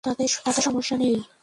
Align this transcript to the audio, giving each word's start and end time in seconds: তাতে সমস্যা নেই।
তাতে 0.03 0.61
সমস্যা 0.61 0.95
নেই। 0.97 1.15